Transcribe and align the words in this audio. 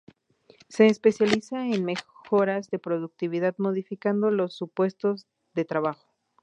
Se 0.67 0.87
especializa 0.87 1.67
en 1.67 1.85
mejoras 1.85 2.71
de 2.71 2.79
productividad 2.79 3.53
modificando 3.59 4.31
los 4.31 4.57
puestos 4.73 5.27
de 5.53 5.63
trabajo. 5.63 6.11